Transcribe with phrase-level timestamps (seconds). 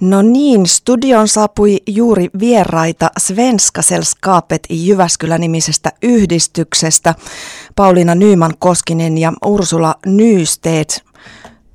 [0.00, 7.14] No niin, studion saapui juuri vieraita Svenska Selskapet Jyväskylä-nimisestä yhdistyksestä.
[7.76, 11.04] Pauliina Nyman Koskinen ja Ursula Nysteet.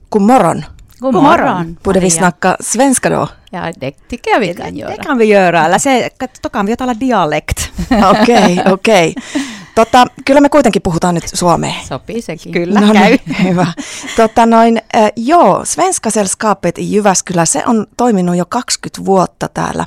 [0.10, 0.65] God morgon.
[0.99, 1.78] God morgon.
[1.84, 3.28] Borde vi snacka svenska då?
[3.52, 4.92] Ja, det tycker jag vi kan göra.
[4.92, 6.10] Det kan vi göra, eller se,
[6.44, 7.72] då kan vi tala dialekt.
[8.12, 9.15] Okei, okay, okei.
[9.17, 9.40] Okay.
[9.86, 11.74] Tota, kyllä me kuitenkin puhutaan nyt suomea.
[11.88, 12.52] Sopii sekin.
[12.52, 13.18] Kyllä, no, käy.
[13.26, 13.68] Niin, hyvä.
[14.16, 19.86] Tota, noin, äh, joo, Svenska Selskapet i Jyväskylä, se on toiminut jo 20 vuotta täällä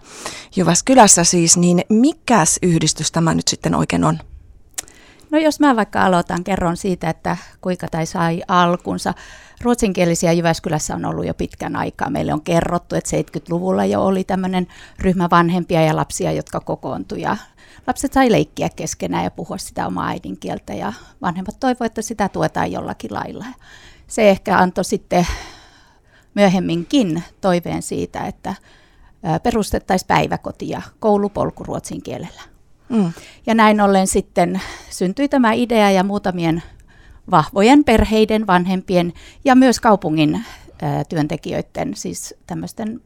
[0.57, 4.19] Jyväskylässä siis, niin mikäs yhdistys tämä nyt sitten oikein on?
[5.35, 9.15] No jos mä vaikka aloitan, kerron siitä, että kuinka tai sai alkunsa.
[9.61, 12.11] Ruotsinkielisiä Jyväskylässä on ollut jo pitkän aikaa.
[12.11, 14.67] Meille on kerrottu, että 70-luvulla jo oli tämmöinen
[14.99, 17.37] ryhmä vanhempia ja lapsia, jotka kokoontui ja
[17.87, 22.73] lapset sai leikkiä keskenään ja puhua sitä omaa äidinkieltä ja vanhemmat toivoivat, että sitä tuetaan
[22.73, 23.45] jollakin lailla.
[24.07, 25.27] Se ehkä antoi sitten
[26.35, 28.55] myöhemminkin toiveen siitä, että
[29.43, 32.54] perustettaisiin päiväkoti ja koulupolku ruotsin kielellä.
[32.89, 33.13] Mm.
[33.47, 36.63] Ja näin ollen sitten syntyi tämä idea ja muutamien
[37.31, 39.13] vahvojen perheiden, vanhempien
[39.45, 40.45] ja myös kaupungin
[40.83, 43.01] ää, työntekijöiden, siis tämmöisten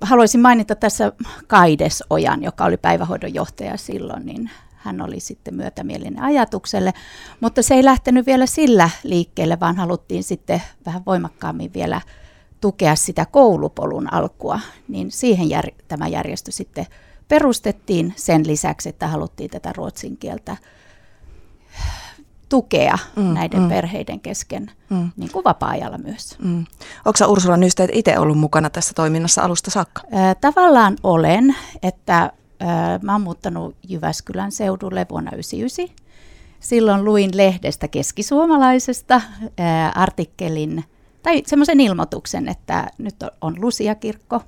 [0.00, 1.12] haluaisin mainita tässä
[1.46, 6.92] Kaides Ojan, joka oli päivähoidon johtaja silloin, niin hän oli sitten myötämielinen ajatukselle,
[7.40, 12.00] mutta se ei lähtenyt vielä sillä liikkeelle, vaan haluttiin sitten vähän voimakkaammin vielä
[12.60, 16.86] tukea sitä koulupolun alkua, niin siihen jär, tämä järjestö sitten
[17.30, 20.56] perustettiin sen lisäksi, että haluttiin tätä ruotsin kieltä
[22.48, 23.68] tukea mm, näiden mm.
[23.68, 25.10] perheiden kesken, mm.
[25.16, 26.38] niin kuin vapaa-ajalla myös.
[26.38, 26.66] Mm.
[27.04, 30.02] Onko Ursula Nysteet itse ollut mukana tässä toiminnassa alusta saakka?
[30.14, 36.10] Äh, tavallaan olen, että äh, mä oon muuttanut Jyväskylän seudulle vuonna 1999.
[36.60, 39.22] Silloin luin lehdestä keskisuomalaisesta äh,
[39.94, 40.84] artikkelin
[41.22, 44.42] tai semmoisen ilmoituksen, että nyt on Lusia-kirkko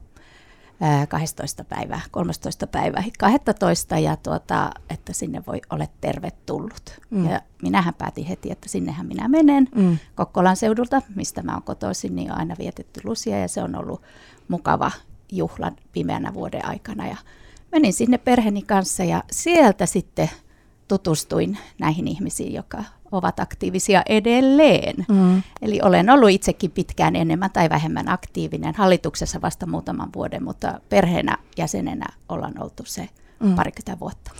[1.08, 1.64] 12.
[1.64, 2.66] päivää, 13.
[2.66, 3.98] päivää, 12.
[3.98, 7.00] ja tuota, että sinne voi olla tervetullut.
[7.11, 7.30] Mm.
[7.30, 9.69] Ja minähän päätin heti, että sinnehän minä menen.
[9.75, 9.98] Mm.
[10.15, 14.03] Kokkolan seudulta, mistä mä oon kotoisin, niin on aina vietetty lusia ja se on ollut
[14.48, 14.91] mukava
[15.32, 17.06] juhla pimeänä vuoden aikana.
[17.06, 17.16] Ja
[17.72, 20.31] menin sinne perheeni kanssa ja sieltä sitten
[20.88, 24.97] tutustuin näihin ihmisiin, joka ovat aktiivisia edelleen.
[25.09, 25.43] Mm.
[25.62, 31.39] Eli olen ollut itsekin pitkään enemmän tai vähemmän aktiivinen hallituksessa vasta muutaman vuoden, mutta perheenä
[31.56, 33.09] jäsenenä ollaan oltu se
[33.41, 33.55] mm.
[33.55, 34.31] parikymmentä vuotta.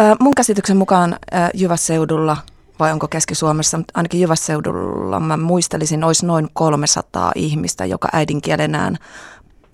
[0.00, 2.36] Ö, mun käsityksen mukaan äh, Jyvässeudulla
[2.78, 8.98] vai onko Keski-Suomessa, ainakin Jyvässeudulla mä muistelisin, olisi noin 300 ihmistä, joka äidinkielenään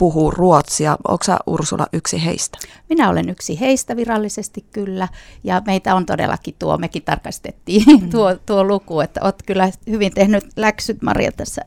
[0.03, 0.97] puhuu ruotsia.
[1.09, 2.59] Onko sä Ursula yksi heistä?
[2.89, 5.09] Minä olen yksi heistä virallisesti kyllä,
[5.45, 8.11] ja meitä on todellakin tuo, mekin tarkastettiin mm.
[8.11, 11.63] tuo, tuo luku, että olet kyllä hyvin tehnyt läksyt Maria tässä.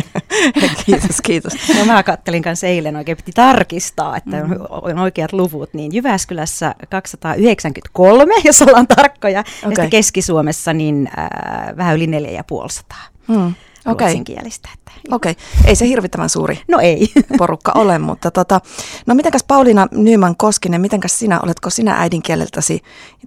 [0.86, 1.52] kiitos, kiitos.
[1.78, 4.56] No mä kattelin kanssa eilen, oikein piti tarkistaa, että mm.
[4.70, 9.84] on oikeat luvut, niin Jyväskylässä 293, jos ollaan tarkkoja, okay.
[9.84, 12.98] ja Keski-Suomessa niin äh, vähän yli 4500.
[13.28, 13.54] Mm
[13.86, 14.06] okay.
[14.06, 14.68] ruotsinkielistä.
[15.10, 15.44] Okei, okay.
[15.64, 17.12] ei se hirvittävän suuri no ei.
[17.38, 18.60] porukka ole, mutta tota,
[19.06, 22.82] no mitenkäs Pauliina Nyman Koskinen, mitenkäs sinä, oletko sinä äidinkieleltäsi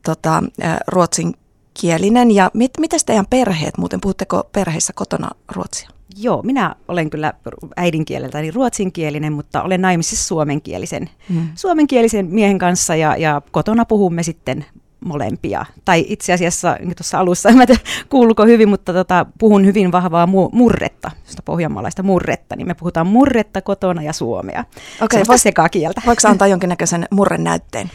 [0.06, 0.44] tota,
[0.88, 5.90] ruotsinkielinen ja mit, miten teidän perheet, muuten puhutteko perheissä kotona ruotsia?
[6.20, 7.34] Joo, minä olen kyllä
[7.76, 11.48] äidinkieleltäni ruotsinkielinen, mutta olen naimisissa suomenkielisen, hmm.
[11.56, 14.66] suomenkielisen miehen kanssa ja, ja kotona puhumme sitten
[15.08, 15.66] molempia.
[15.86, 17.80] Tai itse asiassa niin tuossa alussa, en tiedä
[18.10, 23.08] kuuluuko hyvin, mutta tota, puhun hyvin vahvaa mu- murretta, sitä pohjanmaalaista murretta, niin me puhutaan
[23.08, 24.64] murretta kotona ja suomea.
[25.02, 26.02] Okei, okay, sekaa kieltä.
[26.06, 27.92] Voiko antaa jonkinnäköisen murren näytteen?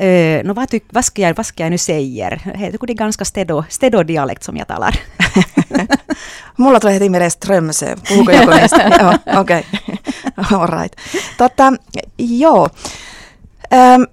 [0.00, 2.40] Öö, no vad, tyck, vad, ska jag, vad ska jag nu säger?
[2.94, 4.94] Ganska stedo, stedo dialekt som jag talar.
[6.56, 7.96] Mulla tulee heti mieleen Strömsö.
[8.08, 8.90] Puhuuko joku niistä?
[9.00, 9.64] joo, okei.
[10.38, 10.58] Okay.
[10.58, 10.96] All right.
[11.38, 11.72] Totta,
[12.18, 12.68] joo.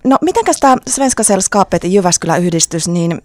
[0.03, 3.21] No mitenkäs tämä Svenska Sällskapet Jyväskylä-yhdistys, niin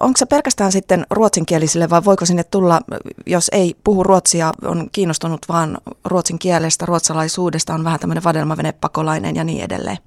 [0.00, 2.80] onko se pelkästään sitten ruotsinkielisille vai voiko sinne tulla,
[3.26, 9.44] jos ei puhu ruotsia, on kiinnostunut vaan ruotsin kielestä, ruotsalaisuudesta, on vähän tämmöinen vadelmavenepakolainen ja
[9.44, 9.98] niin edelleen?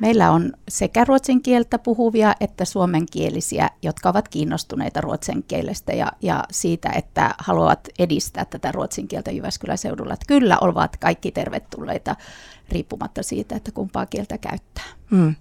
[0.00, 6.44] Meillä on sekä ruotsin kieltä puhuvia että suomenkielisiä, jotka ovat kiinnostuneita ruotsin kielestä ja, ja
[6.50, 10.14] siitä, että haluavat edistää tätä ruotsin kieltä Jyväskylän seudulla.
[10.14, 12.16] Että kyllä ovat kaikki tervetulleita
[12.68, 14.84] riippumatta siitä, että kumpaa kieltä käyttää.
[15.10, 15.34] Hmm.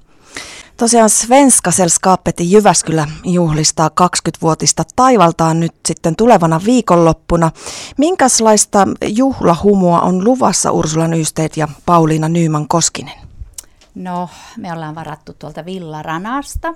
[0.78, 7.52] Tosiaan Svenska Sällskapet Jyväskylä juhlistaa 20-vuotista taivaltaan nyt sitten tulevana viikonloppuna.
[7.98, 13.25] Minkälaista juhlahumua on luvassa Ursula Nysteet ja Pauliina Nyyman Koskinen?
[13.96, 16.74] No, me ollaan varattu tuolta Villaranasta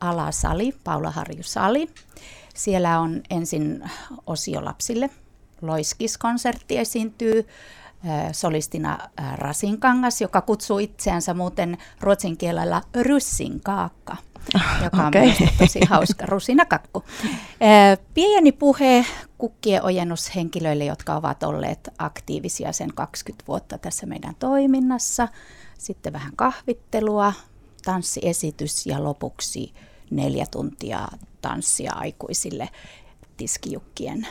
[0.00, 1.90] alasali, Paula Harju Sali.
[2.54, 3.90] Siellä on ensin
[4.26, 5.10] osio lapsille,
[5.62, 7.46] loiskiskonsertti esiintyy,
[8.32, 8.98] solistina
[9.36, 14.16] Rasinkangas, joka kutsuu itseänsä muuten ruotsin kielellä ryssinkaakka,
[14.84, 15.32] joka on okay.
[15.58, 17.04] tosi hauska rusinakakku.
[18.14, 19.06] Pieni puhe
[19.38, 25.28] kukkien ojennushenkilöille, jotka ovat olleet aktiivisia sen 20 vuotta tässä meidän toiminnassa.
[25.78, 27.32] Sitten vähän kahvittelua,
[27.84, 29.72] tanssiesitys ja lopuksi
[30.10, 31.08] neljä tuntia
[31.42, 32.68] tanssia aikuisille
[33.36, 34.26] tiskijukkien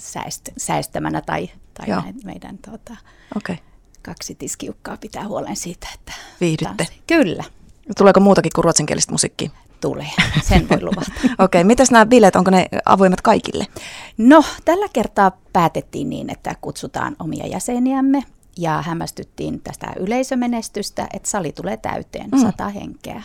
[0.00, 2.96] sääst, säästämänä tai, tai näin, meidän tuota,
[3.36, 3.56] okay.
[4.02, 6.84] kaksi tiskiukkaa pitää huolen siitä, että Viihdytte.
[6.84, 7.02] Tanssi.
[7.06, 7.44] Kyllä.
[7.98, 9.50] Tuleeko muutakin kuin ruotsinkielistä musiikkia?
[9.80, 10.06] Tulee,
[10.42, 11.10] sen voi luvata.
[11.22, 13.66] Okei, okay, mitäs nämä bileet, onko ne avoimet kaikille?
[14.18, 18.22] No, tällä kertaa päätettiin niin, että kutsutaan omia jäseniämme
[18.58, 22.40] ja hämmästyttiin tästä yleisömenestystä, että sali tulee täyteen, mm.
[22.40, 23.22] sata henkeä.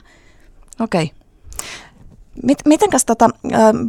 [0.80, 1.04] Okei.
[1.04, 1.26] Okay.
[2.44, 3.30] Mit, mitenkäs tota,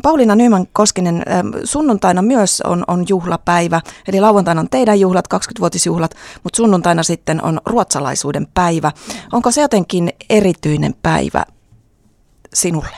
[0.02, 1.22] Pauliina Nyman Koskinen,
[1.64, 6.10] sunnuntaina myös on, on juhlapäivä, eli lauantaina on teidän juhlat, 20-vuotisjuhlat,
[6.44, 8.92] mutta sunnuntaina sitten on ruotsalaisuuden päivä.
[9.32, 11.44] Onko se jotenkin erityinen päivä
[12.54, 12.96] sinulle?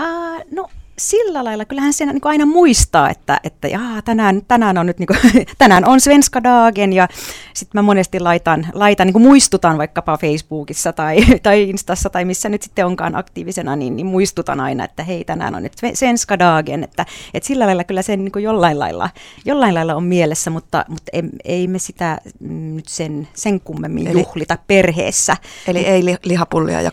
[0.00, 0.68] Uh, no
[0.98, 5.06] sillä lailla kyllähän se niin aina muistaa, että, että jaa, tänään, tänään on nyt niin
[5.06, 5.18] kuin,
[5.58, 7.08] tänään on Svenska Dagen ja
[7.54, 12.48] sitten mä monesti laitan, laitan niin kuin muistutan vaikkapa Facebookissa tai, tai Instassa tai missä
[12.48, 16.84] nyt sitten onkaan aktiivisena, niin, niin muistutan aina, että hei tänään on nyt Svenska Dagen,
[16.84, 19.10] että, että sillä lailla kyllä se niin kuin jollain, lailla,
[19.44, 24.18] jollain lailla on mielessä, mutta, mutta ei, ei me sitä nyt sen, sen kummemmin eli,
[24.18, 25.36] juhlita perheessä.
[25.68, 26.90] Eli ei lihapullia ja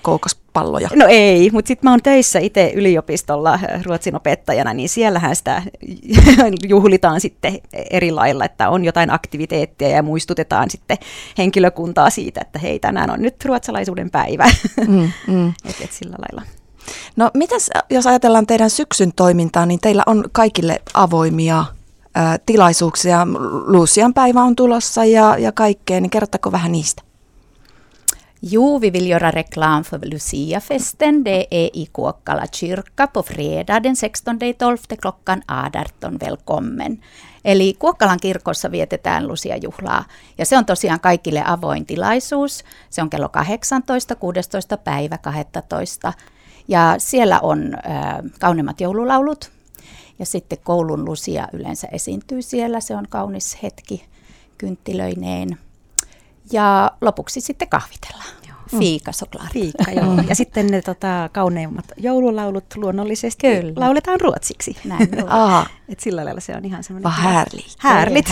[0.56, 0.90] koukospalloja?
[0.96, 5.62] No ei, mutta sitten mä oon töissä itse yliopistolla äh, ruotsin opettajana, niin siellähän sitä
[6.68, 7.60] juhlitaan sitten
[7.90, 10.98] eri lailla, että on jotain aktiviteettia ja muistutetaan sitten
[11.38, 14.46] henkilökuntaa siitä, että hei tänään on nyt ruotsalaisuuden päivä.
[14.88, 15.50] Mm, mm.
[15.69, 16.52] et, et sillä lailla.
[17.16, 21.66] No mitäs, jos ajatellaan teidän syksyn toimintaa, niin teillä on kaikille avoimia
[22.16, 23.28] ää, tilaisuuksia.
[23.66, 27.01] Lucian päivä on tulossa ja, ja kaikkea, niin kerrottako vähän niistä?
[28.42, 31.24] Jo, vi vill göra reklam för Luciafesten.
[31.24, 34.96] Det är i Kuokkala kyrka på fredag den 16.12.
[34.96, 36.18] klockan 18.
[36.18, 37.02] Välkommen.
[37.44, 40.04] Eli Kuokkalan kirkossa vietetään Lucia-juhlaa
[40.38, 42.64] ja se on tosiaan kaikille avoin tilaisuus.
[42.90, 44.78] Se on kello 18, 16.
[44.78, 46.14] päivä 12.
[46.68, 49.52] Ja siellä on äh, kauneimmat joululaulut
[50.20, 52.80] ja sitten koulun Lucia yleensä esiintyy siellä.
[52.80, 54.06] Se on kaunis hetki
[54.58, 55.64] kynttilöineen.
[56.51, 58.36] Ja lopuksi sitten kahvitellaan.
[58.71, 58.80] Mm.
[58.80, 59.53] Fiika såklart.
[59.53, 60.15] Fiika, joo.
[60.15, 60.25] Mm.
[60.30, 63.74] Ja sitten ne tota, kauneimmat joululaulut luonnollisesti Kyllä.
[63.75, 64.77] lauletaan ruotsiksi.
[64.86, 65.09] Näin,
[65.89, 67.03] Et sillä lailla se on ihan semmoinen...
[67.03, 67.75] Vaan härligt.
[67.77, 68.27] Härligt.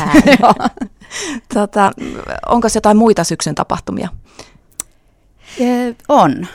[1.53, 1.91] tota,
[2.49, 4.09] onko jotain muita syksyn tapahtumia?
[6.07, 6.47] On.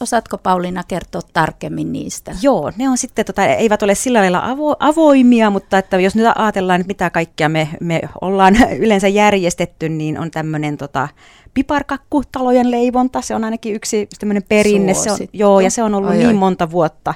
[0.00, 2.34] Osaatko Pauliina kertoa tarkemmin niistä?
[2.42, 6.26] Joo, ne on sitten, tota, eivät ole sillä lailla avo, avoimia, mutta että jos nyt
[6.34, 11.08] ajatellaan, että mitä kaikkea me, me ollaan yleensä järjestetty, niin on tämmöinen tota,
[11.54, 14.94] piparkakkutalojen leivonta, se on ainakin yksi tämmöinen perinne.
[14.94, 16.34] Se on, joo, ja se on ollut oi, niin oi.
[16.34, 17.14] monta vuotta,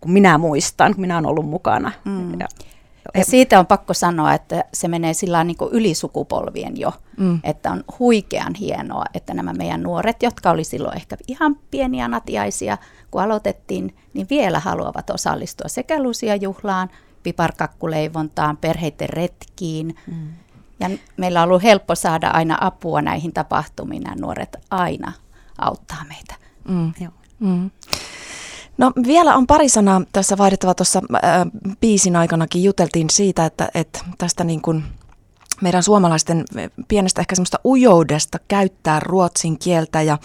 [0.00, 1.92] kun minä muistan, kun minä olen ollut mukana.
[2.04, 2.40] Mm.
[2.40, 2.46] Ja,
[3.14, 7.40] ja siitä on pakko sanoa, että se menee sillä niin ylisukupolvien jo, mm.
[7.44, 12.78] että on huikean hienoa, että nämä meidän nuoret, jotka oli silloin ehkä ihan pieniä natiaisia,
[13.10, 16.90] kun aloitettiin, niin vielä haluavat osallistua sekä Lusia-juhlaan,
[17.22, 19.96] piparkakkuleivontaan, perheiden retkiin.
[20.06, 20.28] Mm.
[20.80, 24.02] Ja meillä on ollut helppo saada aina apua näihin tapahtumiin.
[24.02, 25.12] Nämä nuoret aina
[25.58, 26.34] auttaa meitä.
[26.68, 26.92] Mm.
[27.00, 27.12] Joo.
[27.40, 27.70] Mm.
[28.78, 30.74] No vielä on pari sanaa tässä vaihdettava.
[30.74, 31.46] Tuossa äh,
[31.80, 34.84] biisin aikanakin juteltiin siitä, että, että tästä niin kuin
[35.62, 36.44] meidän suomalaisten
[36.88, 40.02] pienestä ehkä semmoista ujoudesta käyttää ruotsin kieltä.
[40.02, 40.18] Ja,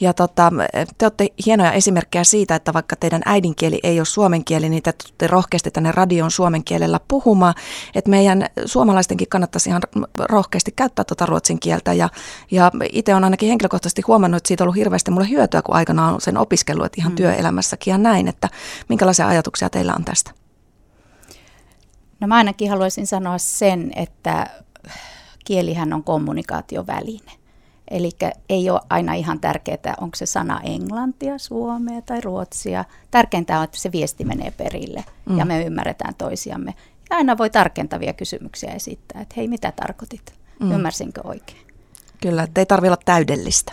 [0.00, 0.52] ja tota,
[0.98, 4.92] te olette hienoja esimerkkejä siitä, että vaikka teidän äidinkieli ei ole suomen kieli, niin te
[4.92, 7.54] tulette rohkeasti tänne radioon suomen kielellä puhumaan.
[7.94, 9.82] Että meidän suomalaistenkin kannattaisi ihan
[10.18, 11.92] rohkeasti käyttää tuota ruotsin kieltä.
[11.92, 12.08] Ja,
[12.50, 16.14] ja itse olen ainakin henkilökohtaisesti huomannut, että siitä on ollut hirveästi mulle hyötyä, kun aikanaan
[16.14, 17.16] on sen opiskellut, että ihan mm.
[17.16, 18.28] työelämässäkin ja näin.
[18.28, 18.48] Että
[18.88, 20.30] minkälaisia ajatuksia teillä on tästä?
[22.20, 24.46] No mä ainakin haluaisin sanoa sen, että
[25.44, 27.32] kielihän on kommunikaatioväline.
[27.90, 28.10] Eli
[28.48, 32.84] ei ole aina ihan tärkeää, onko se sana englantia, suomea tai ruotsia.
[33.10, 35.38] Tärkeintä on, että se viesti menee perille mm.
[35.38, 36.74] ja me ymmärretään toisiamme.
[37.10, 40.34] Ja aina voi tarkentavia kysymyksiä esittää, että hei, mitä tarkoitit?
[40.60, 40.72] Mm.
[40.72, 41.66] Ymmärsinkö oikein?
[42.20, 43.72] Kyllä, että ei tarvitse olla täydellistä.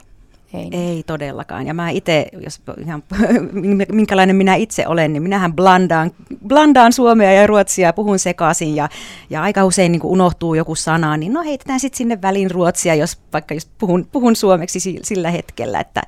[0.53, 1.67] Ei, ei todellakaan.
[1.67, 3.03] Ja mä itse, jos ihan,
[3.91, 6.11] minkälainen minä itse olen, niin minähän blandaan,
[6.47, 8.89] blandaan suomea ja ruotsia ja puhun sekaisin ja,
[9.29, 13.17] ja aika usein niin unohtuu joku sana, niin no heitetään sitten sinne väliin ruotsia, jos
[13.33, 16.01] vaikka just puhun, puhun suomeksi sillä hetkellä, että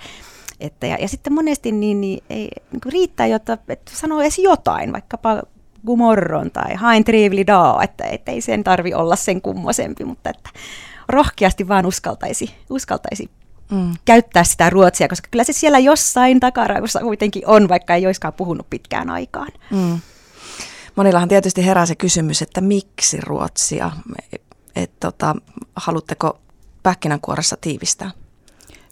[0.60, 4.94] että, ja, ja sitten monesti niin, niin ei, niin riittää, jotta että sanoo edes jotain,
[4.94, 5.44] vaikkapa
[5.86, 10.50] gumorron tai hain trivli dag, että, että ei sen tarvi olla sen kummosempi, mutta että
[11.10, 13.30] rohkeasti vaan uskaltaisi, uskaltaisi
[13.72, 13.94] mm.
[14.06, 18.70] käyttää sitä ruotsia, koska kyllä se siellä jossain takaraivossa kuitenkin on, vaikka ei olisikaan puhunut
[18.70, 19.52] pitkään aikaan.
[19.72, 20.00] Mm.
[20.96, 23.92] Monillahan tietysti herää se kysymys, että miksi ruotsia?
[24.76, 25.36] Et, tota,
[25.76, 26.40] haluatteko
[26.84, 28.12] pähkinänkuoressa tiivistää?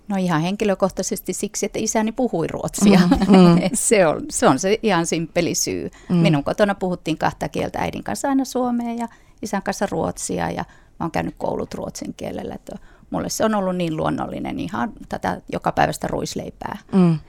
[0.08, 3.00] No ihan henkilökohtaisesti siksi, että isäni puhui ruotsia.
[3.28, 3.60] Mm, mm.
[3.74, 5.92] se, on, se on se ihan simppeli syy.
[6.10, 6.16] Mm.
[6.16, 9.08] Minun kotona puhuttiin kahta kieltä, äidin kanssa aina suomea ja
[9.42, 10.66] isän kanssa ruotsia ja
[11.00, 12.56] mä oon käynyt koulut ruotsin kielellä.
[12.56, 12.76] Että
[13.12, 16.78] mulle se on ollut niin luonnollinen ihan tätä joka päivästä ruisleipää.
[16.94, 17.20] Mm.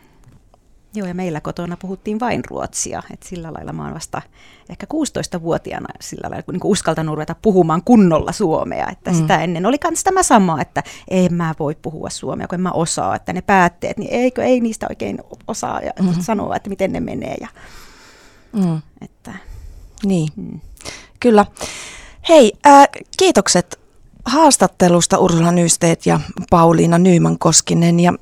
[0.94, 3.02] Joo, ja meillä kotona puhuttiin vain ruotsia.
[3.12, 4.22] Et sillä lailla mä oon vasta
[4.68, 8.88] ehkä 16-vuotiaana sillä lailla niin uskaltanut ruveta puhumaan kunnolla suomea.
[8.92, 9.16] Että mm.
[9.16, 12.70] sitä ennen oli myös tämä sama, että en mä voi puhua suomea, kun en mä
[12.70, 13.16] osaa.
[13.16, 16.14] Että ne päätteet, niin eikö ei niistä oikein osaa ja mm.
[16.20, 17.36] sanoa, että miten ne menee.
[17.40, 17.48] Ja,
[18.52, 18.80] mm.
[19.00, 19.34] että,
[20.04, 20.60] niin, mm.
[21.20, 21.46] kyllä.
[22.28, 23.81] Hei, äh, kiitokset
[24.24, 28.12] haastattelusta Ursula Nysteet ja Pauliina Nyyman Koskinen ja